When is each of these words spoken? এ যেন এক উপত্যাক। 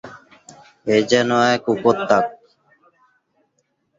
এ 0.87 0.97
যেন 1.09 1.29
এক 1.53 1.63
উপত্যাক। 1.73 2.25